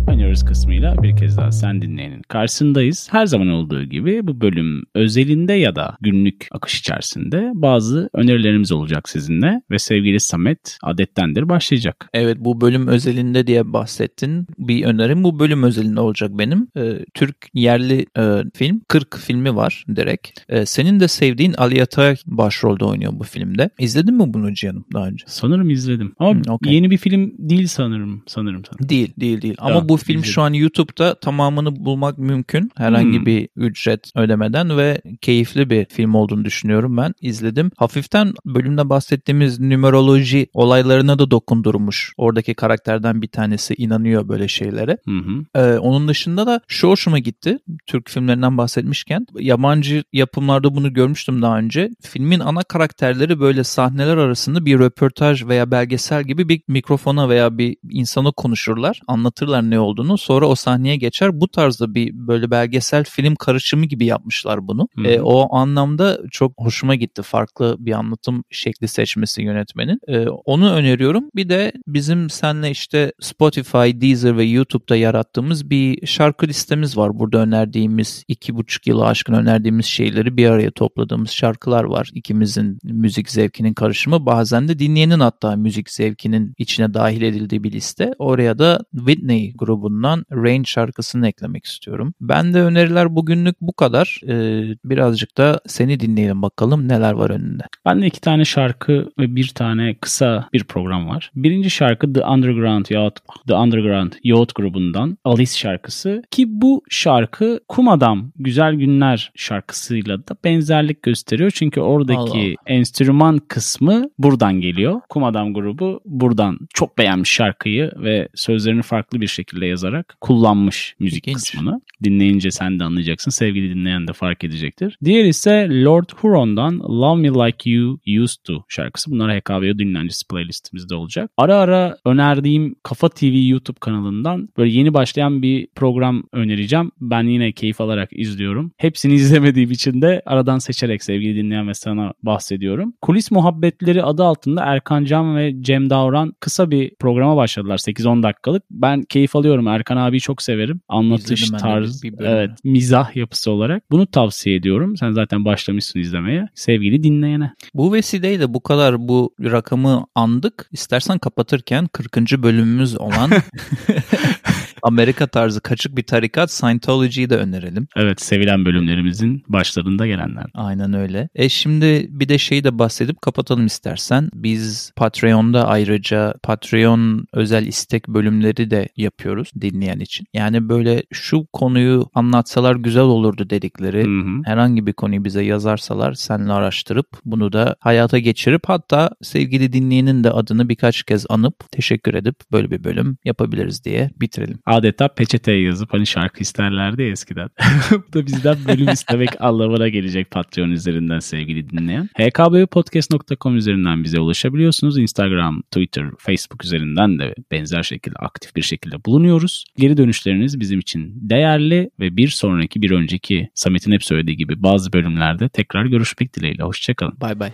Oynuyoruz 0.09 0.45
kısmıyla 0.45 1.03
bir 1.03 1.17
kez 1.17 1.37
daha 1.37 1.53
sen 1.53 1.83
dinleyenin 1.83 2.23
karşısındayız. 2.23 3.09
Her 3.11 3.27
zaman 3.27 3.49
olduğu 3.49 3.83
gibi 3.85 4.27
bu 4.27 4.41
bölüm 4.41 4.83
özelinde 4.95 5.53
ya 5.53 5.77
da 5.77 5.97
günlük 6.01 6.47
akış 6.51 6.81
içerisinde 6.81 7.51
bazı 7.55 8.11
önerilerimiz 8.15 8.73
olacak 8.73 9.09
sizinle 9.09 9.63
ve 9.71 9.79
sevgili 9.79 10.21
Samet 10.21 10.79
adettendir 10.83 11.49
başlayacak. 11.49 12.09
Evet 12.15 12.37
bu 12.41 12.61
bölüm 12.61 12.89
özelinde 12.89 13.47
diye 13.47 13.73
bahsettin. 13.73 14.47
Bir 14.59 14.85
önerim 14.85 15.25
bu 15.25 15.39
bölüm 15.39 15.63
özelinde 15.63 16.01
olacak 16.01 16.31
benim. 16.39 16.69
Ee, 16.77 17.05
Türk 17.15 17.37
yerli 17.55 18.07
e, 18.19 18.23
film 18.55 18.81
40 18.89 19.19
filmi 19.19 19.57
var 19.57 19.85
direkt. 19.97 20.41
Ee, 20.49 20.67
senin 20.67 21.01
de 21.01 21.09
sevdiğin 21.09 21.53
Ali 21.53 21.83
Atay 21.83 22.17
başrolde 22.27 22.85
oynuyor 22.85 23.13
bu 23.15 23.25
filmde. 23.25 23.71
İzledin 23.79 24.15
mi 24.15 24.35
bunu 24.35 24.55
Cihan'ım 24.55 24.85
daha 24.93 25.07
önce? 25.07 25.25
Sanırım 25.29 25.71
izledim. 25.71 26.15
Ama 26.19 26.33
Hmm, 26.33 26.43
okey. 26.49 26.75
yeni 26.75 26.91
bir 26.91 26.99
film 26.99 27.33
değil 27.39 27.67
sanırım. 27.67 28.23
Sanırım 28.27 28.63
sanırım. 28.65 28.89
Değil, 28.89 29.13
değil, 29.21 29.43
değil. 29.43 29.55
Ama 29.59 29.84
Bu 29.89 29.97
film 29.97 30.25
şu 30.25 30.43
an 30.43 30.53
YouTube'da 30.53 31.15
tamamını 31.15 31.85
bulmak 31.85 32.19
mümkün. 32.19 32.71
Herhangi 32.77 33.19
Hmm. 33.19 33.27
bir 33.27 33.49
ücret 33.57 34.13
ödemeden 34.17 34.77
ve 34.77 35.01
keyifli 35.21 35.71
bir 35.71 35.85
film 35.85 36.15
olduğunu 36.15 36.45
düşünüyorum 36.45 36.97
ben. 36.97 37.15
İzledim. 37.21 37.71
Hafiften 37.77 38.33
bölümde 38.47 38.89
bahsettiğimiz 38.89 39.61
numeroloji 39.61 40.47
olaylarına 40.55 41.19
da 41.19 41.31
dokundurmuş. 41.31 42.13
Oradaki 42.17 42.55
karakterden 42.55 43.23
bir 43.23 43.29
tanesi 43.29 43.75
inanıyor 43.75 44.29
böyle 44.29 44.49
şeylere. 44.49 44.99
Hı 45.09 45.19
hı. 45.19 45.61
Ee, 45.61 45.79
onun 45.79 46.09
dışında 46.09 46.47
da 46.47 46.61
şu 46.69 46.89
hoşuma 46.89 47.19
gitti. 47.19 47.59
Türk 47.87 48.11
filmlerinden 48.11 48.59
bahsetmişken 48.59 49.27
yabancı 49.39 50.05
yapımlarda 50.13 50.75
bunu 50.75 50.93
görmüştüm 50.93 51.43
daha 51.43 51.59
önce. 51.59 51.91
Filmin 52.03 52.41
ana 52.41 52.63
karakterleri 52.63 53.41
böyle 53.41 53.65
sahneler 53.65 54.17
arasında 54.17 54.67
bir 54.67 54.79
röportaj 54.79 55.47
veya 55.47 55.71
belgesel 55.71 56.25
gibi 56.25 56.49
bir 56.49 56.61
mikrofona 56.69 57.29
veya 57.29 57.59
bir 57.59 57.77
insana 57.91 58.31
konuşurlar. 58.33 59.01
Anlatırlar 59.07 59.71
ne 59.75 59.81
olduğunu. 59.81 60.19
Sonra 60.19 60.47
o 60.47 60.55
sahneye 60.55 60.97
geçer. 60.97 61.41
Bu 61.41 61.49
tarzda 61.49 61.95
bir 61.95 62.11
böyle 62.15 62.51
belgesel 62.51 63.05
film 63.05 63.35
karışımı 63.35 63.85
gibi 63.87 64.07
yapmışlar 64.07 64.69
bunu. 64.69 64.89
Hı. 64.97 65.07
Ee, 65.07 65.21
o 65.21 65.57
anlamda 65.57 66.19
çok 66.31 66.53
hoşuma 66.59 66.95
gitti. 66.95 67.23
Farklı 67.23 67.77
bir 67.79 67.93
anlatım 67.93 68.45
şekli 68.51 68.89
seçmesi 68.89 69.43
yönetmenin. 69.43 69.99
Ee, 70.09 70.29
onu 70.29 70.73
öneriyorum. 70.73 71.25
Bir 71.37 71.49
de 71.49 71.73
bizim 71.87 72.31
senle 72.31 72.71
işte 72.71 73.13
Spotify, 73.21 74.01
Deezer 74.01 74.37
ve 74.37 74.45
YouTube'da 74.45 74.97
yarattığımız 74.97 75.71
bir 75.71 76.07
şarkı 76.07 76.49
listemiz 76.49 76.97
var. 76.97 77.19
Burada 77.19 77.39
önerdiğimiz 77.39 78.25
iki 78.29 78.57
buçuk 78.57 78.87
yılı 78.87 79.07
aşkın 79.07 79.35
önerdiğimiz 79.35 79.87
şeyleri 79.87 80.37
bir 80.37 80.47
araya 80.47 80.71
topladığımız 80.71 81.31
şarkılar 81.31 81.85
var. 81.85 82.11
İkimizin 82.15 82.79
müzik 82.83 83.31
zevkinin 83.31 83.75
karışımı. 83.75 84.27
Bazen 84.27 84.69
de 84.69 84.79
dinleyenin 84.79 85.21
hatta 85.21 85.57
müzik 85.57 85.91
zevkinin 85.91 86.55
içine 86.59 86.95
dahil 86.95 87.23
edildiği 87.23 87.65
bir 87.65 87.73
liste. 87.73 88.13
Oraya 88.19 88.59
da 88.59 88.81
Whitney 88.97 89.54
grubundan 89.55 90.25
Rain 90.33 90.63
şarkısını 90.65 91.29
eklemek 91.29 91.65
istiyorum. 91.65 92.15
Ben 92.21 92.55
de 92.55 92.63
öneriler 92.63 93.17
bugünlük 93.17 93.61
bu 93.61 93.73
kadar. 93.73 94.21
Ee, 94.29 94.77
birazcık 94.85 95.39
da 95.39 95.61
seni 95.67 96.01
dinleyelim 96.01 96.43
bakalım 96.43 96.89
neler 96.89 97.13
var 97.13 97.31
önünde. 97.31 97.63
Ben 97.85 98.03
de 98.03 98.07
iki 98.07 98.21
tane 98.21 98.45
şarkı 98.45 99.09
ve 99.19 99.37
bir 99.37 99.49
tane 99.49 99.95
kısa 99.95 100.49
bir 100.53 100.65
program 100.65 101.09
var. 101.09 101.31
Birinci 101.35 101.71
şarkı 101.71 102.13
The 102.13 102.25
Underground 102.25 102.87
Yacht, 102.91 103.19
The 103.49 103.55
Underground 103.55 104.13
Yacht 104.25 104.55
grubundan 104.55 105.19
Alice 105.25 105.59
şarkısı 105.59 106.23
ki 106.31 106.45
bu 106.49 106.83
şarkı 106.91 107.61
Kum 107.69 107.89
Adam 107.89 108.33
Güzel 108.37 108.75
Günler 108.75 109.33
şarkısıyla 109.37 110.19
da 110.19 110.37
benzerlik 110.45 111.03
gösteriyor. 111.03 111.51
Çünkü 111.55 111.81
oradaki 111.81 112.21
Allah 112.21 112.39
Allah. 112.39 112.55
enstrüman 112.67 113.39
kısmı 113.49 114.05
buradan 114.19 114.61
geliyor. 114.61 115.01
Kum 115.09 115.25
Adam 115.25 115.55
grubu 115.55 116.01
buradan 116.05 116.59
çok 116.75 116.99
beğenmiş 116.99 117.31
şarkıyı 117.31 117.93
ve 117.97 118.29
sözlerini 118.35 118.83
farklı 118.83 119.21
bir 119.21 119.27
şekilde 119.27 119.44
yazarak 119.53 120.17
kullanmış 120.21 120.97
müzik 121.01 121.29
İlginç. 121.29 121.37
kısmını. 121.37 121.81
Dinleyince 122.05 122.51
sen 122.51 122.81
de 122.81 122.85
anlayacaksın. 122.85 123.31
Sevgili 123.31 123.75
dinleyen 123.75 124.09
de 124.09 124.13
fark 124.13 124.45
edecektir. 124.45 124.99
Diğer 125.05 125.25
ise 125.25 125.69
Lord 125.85 126.09
Huron'dan 126.17 126.79
Love 126.79 127.21
Me 127.21 127.29
Like 127.29 127.71
You 127.71 127.99
Used 128.23 128.45
To 128.45 128.65
şarkısı. 128.69 129.11
Bunlar 129.11 129.41
HKBO 129.41 129.79
dinlencesi 129.79 130.29
playlistimizde 130.29 130.95
olacak. 130.95 131.31
Ara 131.37 131.57
ara 131.57 131.97
önerdiğim 132.05 132.75
Kafa 132.83 133.09
TV 133.09 133.49
YouTube 133.49 133.79
kanalından 133.81 134.49
böyle 134.59 134.71
yeni 134.71 134.95
başlayan 134.95 135.43
bir 135.43 135.67
program 135.75 136.23
önereceğim. 136.33 136.91
Ben 137.01 137.25
yine 137.25 137.53
keyif 137.53 137.81
alarak 137.81 138.09
izliyorum. 138.13 138.73
Hepsini 138.77 139.15
izlemediğim 139.15 139.71
için 139.71 140.03
de 140.03 140.23
aradan 140.27 140.59
seçerek 140.59 141.03
sevgili 141.05 141.37
dinleyen 141.37 141.69
ve 141.69 141.75
sana 141.75 142.13
bahsediyorum. 142.23 142.95
Kulis 143.03 143.31
Muhabbetleri 143.31 144.03
adı 144.03 144.25
altında 144.25 144.65
Erkan 144.65 145.05
Can 145.05 145.37
ve 145.37 145.63
Cem 145.63 145.91
Davran 145.91 146.33
kısa 146.41 146.71
bir 146.71 146.95
programa 146.95 147.37
başladılar. 147.37 147.79
8-10 147.79 148.23
dakikalık. 148.23 148.63
Ben 148.71 149.03
keyif 149.03 149.34
alıyorum. 149.37 149.67
Erkan 149.67 149.97
abiyi 149.97 150.21
çok 150.21 150.43
severim. 150.43 150.81
Anlatış 150.89 151.51
tarzı, 151.51 152.07
evet, 152.21 152.51
mizah 152.65 153.17
yapısı 153.17 153.51
olarak. 153.51 153.91
Bunu 153.91 154.07
tavsiye 154.07 154.57
ediyorum. 154.57 154.97
Sen 154.97 155.11
zaten 155.11 155.45
başlamışsın 155.45 156.01
izlemeye. 156.01 156.49
Sevgili 156.55 157.03
dinleyene. 157.03 157.53
Bu 157.75 157.93
vesileyle 157.93 158.55
bu 158.55 158.63
kadar 158.63 159.09
bu 159.09 159.35
rakamı 159.43 160.07
andık. 160.15 160.69
İstersen 160.73 161.19
kapatırken 161.19 161.87
40. 161.87 162.17
bölümümüz 162.17 162.97
olan 162.97 163.31
Amerika 164.85 165.27
tarzı 165.27 165.61
kaçık 165.61 165.97
bir 165.97 166.03
tarikat 166.03 166.51
Scientology'yi 166.51 167.31
de 167.31 167.37
önerelim. 167.37 167.89
Evet 167.97 168.21
sevilen 168.21 168.65
bölümlerimizin 168.65 169.45
başlarında 169.49 170.07
gelenler. 170.07 170.45
Aynen 170.55 170.95
öyle. 170.95 171.29
E 171.35 171.49
şimdi 171.49 172.07
bir 172.11 172.29
de 172.29 172.39
şeyi 172.39 172.65
de 172.65 172.79
bahsedip 172.79 173.23
kapatalım 173.23 173.67
istersen. 173.67 174.31
Biz 174.35 174.93
Patreon'da 174.97 175.69
ayrıca 175.69 176.35
Patreon 176.43 177.27
özel 177.33 177.67
istek 177.67 178.09
bölümleri 178.09 178.71
de 178.71 178.89
yapıyoruz 178.97 179.51
dinleyen 179.61 180.01
için. 180.01 180.27
Yani 180.35 180.69
böyle 180.69 181.03
şu 181.13 181.47
konuyu 181.53 182.07
anlatsalar 182.15 182.77
güzel 182.77 183.03
olurdu 183.03 183.51
dedikleri 183.51 184.05
Hı 184.05 184.29
hı. 184.29 184.43
herhangi 184.45 184.87
bir 184.87 184.93
konuyu 184.93 185.25
bize 185.25 185.43
yazarsalar 185.43 186.13
seninle 186.15 186.53
araştırıp 186.53 187.07
bunu 187.25 187.53
da 187.53 187.77
hayata 187.81 188.19
geçirip 188.19 188.63
hatta 188.67 189.11
sevgili 189.23 189.73
dinleyenin 189.73 190.25
de 190.25 190.31
adını 190.31 190.69
birkaç 190.69 191.03
kez 191.03 191.27
anıp 191.29 191.73
teşekkür 191.73 192.15
edip 192.15 192.37
böyle 192.53 192.71
bir 192.71 192.85
bölüm 192.85 193.17
yapabiliriz 193.25 193.85
diye 193.85 194.11
bitirelim. 194.21 194.59
Adeta 194.75 195.09
peçeteye 195.09 195.63
yazıp 195.63 195.93
hani 195.93 196.07
şarkı 196.07 196.41
isterlerdi 196.41 197.03
ya 197.03 197.09
eskiden. 197.09 197.49
Bu 197.91 198.13
da 198.13 198.27
bizden 198.27 198.57
bölüm 198.69 198.89
istemek 198.89 199.31
anlamına 199.41 199.89
gelecek 199.89 200.31
Patreon 200.31 200.71
üzerinden 200.71 201.19
sevgili 201.19 201.71
dinleyen. 201.71 202.09
hkbpodcast.com 202.19 203.57
üzerinden 203.57 204.05
bize 204.05 204.21
ulaşabiliyorsunuz. 204.21 204.99
Instagram, 204.99 205.63
Twitter, 205.63 206.07
Facebook 206.19 206.65
üzerinden 206.65 207.19
de 207.19 207.35
benzer 207.51 207.83
şekilde 207.83 208.17
aktif 208.19 208.57
bir 208.57 208.63
şekilde 208.63 209.05
bulunuyoruz. 209.05 209.65
Geri 209.77 209.97
dönüşleriniz 209.97 210.61
bizim 210.61 210.79
için 210.79 211.13
değerli 211.17 211.91
ve 212.01 212.17
bir 212.17 212.29
sonraki 212.29 212.83
bir 212.83 212.91
önceki 212.91 213.49
Samet'in 213.55 213.93
hep 213.93 214.05
söylediği 214.05 214.37
gibi 214.37 214.63
bazı 214.63 214.93
bölümlerde 214.93 215.49
tekrar 215.49 215.87
görüşmek 215.87 216.35
dileğiyle. 216.35 216.63
Hoşçakalın. 216.63 217.21
Bay 217.21 217.41
bay. 217.41 217.51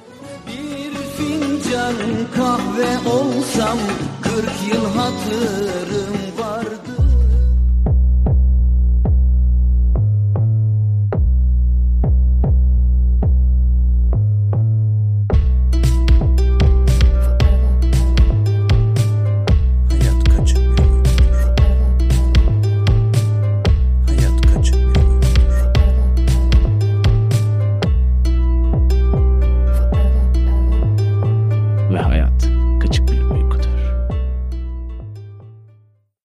Bir 0.46 0.94
fincan 1.16 1.94
kahve 2.34 3.08
olsam 3.08 3.78
40 4.22 4.34
yıl 4.74 4.84
hatırım 4.96 6.20
vardı 6.38 6.99